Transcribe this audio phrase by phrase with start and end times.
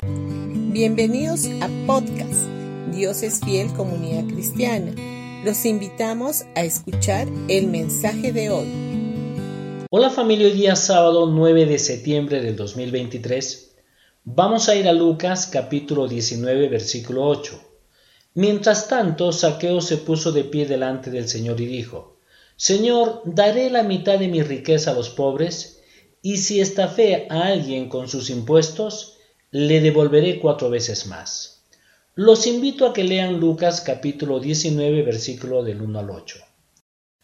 [0.00, 2.46] Bienvenidos a podcast
[2.94, 4.94] Dios es fiel comunidad cristiana.
[5.44, 9.86] Los invitamos a escuchar el mensaje de hoy.
[9.90, 13.74] Hola familia, hoy día sábado 9 de septiembre del 2023.
[14.22, 17.60] Vamos a ir a Lucas capítulo 19 versículo 8.
[18.34, 22.18] Mientras tanto, Saqueo se puso de pie delante del Señor y dijo,
[22.54, 25.80] Señor, daré la mitad de mi riqueza a los pobres,
[26.22, 29.17] y si estafé a alguien con sus impuestos,
[29.50, 31.62] le devolveré cuatro veces más.
[32.14, 36.38] Los invito a que lean Lucas capítulo 19 versículo del 1 al 8.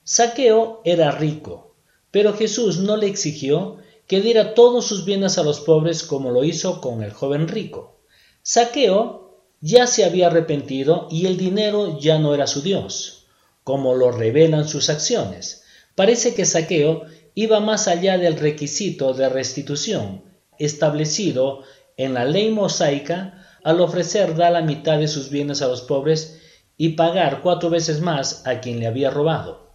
[0.05, 1.74] Saqueo era rico,
[2.10, 6.45] pero Jesús no le exigió que diera todos sus bienes a los pobres como lo
[6.45, 7.98] hizo con el joven rico.
[8.43, 13.27] Saqueo ya se había arrepentido y el dinero ya no era su Dios,
[13.65, 15.65] como lo revelan sus acciones.
[15.95, 17.04] Parece que Saqueo
[17.34, 20.23] iba más allá del requisito de restitución
[20.59, 21.65] establecido
[21.96, 26.40] en la ley mosaica al ofrecer dar la mitad de sus bienes a los pobres
[26.76, 29.70] y pagar cuatro veces más a quien le había robado.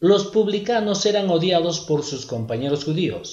[0.00, 3.32] Los publicanos eran odiados por sus compañeros judíos.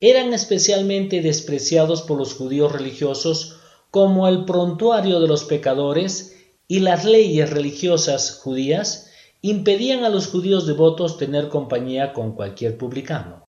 [0.00, 3.56] Eran especialmente despreciados por los judíos religiosos
[3.90, 6.36] como el prontuario de los pecadores
[6.66, 9.10] y las leyes religiosas judías
[9.42, 13.44] impedían a los judíos devotos tener compañía con cualquier publicano.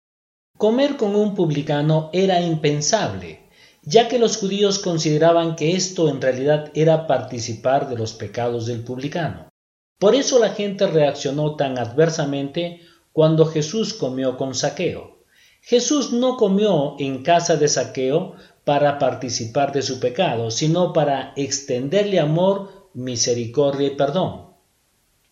[0.57, 3.40] Comer con un publicano era impensable,
[3.83, 8.83] ya que los judíos consideraban que esto en realidad era participar de los pecados del
[8.83, 9.49] publicano.
[9.99, 15.19] Por eso la gente reaccionó tan adversamente cuando Jesús comió con Saqueo.
[15.61, 22.19] Jesús no comió en casa de Saqueo para participar de su pecado, sino para extenderle
[22.19, 24.51] amor, misericordia y perdón.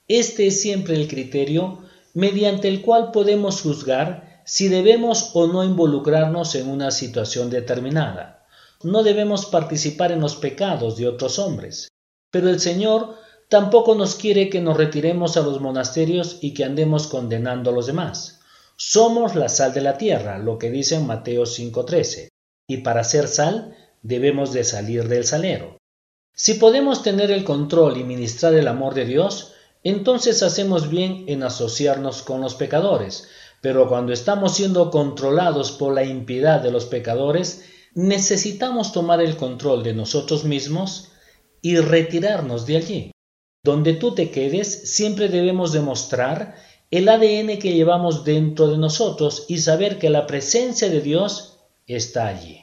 [0.08, 1.80] Este es siempre el criterio
[2.13, 8.39] mediante el cual podemos juzgar si debemos o no involucrarnos en una situación determinada.
[8.83, 11.89] No debemos participar en los pecados de otros hombres.
[12.31, 13.16] Pero el Señor
[13.49, 17.88] tampoco nos quiere que nos retiremos a los monasterios y que andemos condenando a los
[17.88, 18.39] demás.
[18.78, 22.29] Somos la sal de la tierra, lo que dice en Mateo 5:13,
[22.68, 25.78] y para ser sal debemos de salir del salero.
[26.34, 29.51] Si podemos tener el control y ministrar el amor de Dios,
[29.84, 33.28] entonces hacemos bien en asociarnos con los pecadores,
[33.59, 39.83] pero cuando estamos siendo controlados por la impiedad de los pecadores, necesitamos tomar el control
[39.83, 41.09] de nosotros mismos
[41.61, 43.11] y retirarnos de allí.
[43.63, 46.55] Donde tú te quedes, siempre debemos demostrar
[46.91, 52.27] el ADN que llevamos dentro de nosotros y saber que la presencia de Dios está
[52.27, 52.61] allí.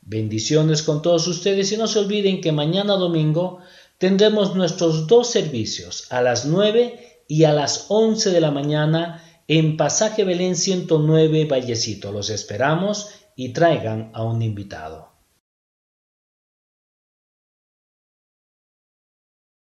[0.00, 3.58] Bendiciones con todos ustedes y no se olviden que mañana domingo
[3.98, 9.76] tendremos nuestros dos servicios a las 9 y a las 11 de la mañana en
[9.76, 12.10] Pasaje Belén 109 Vallecito.
[12.10, 13.10] Los esperamos
[13.40, 15.08] y traigan a un invitado.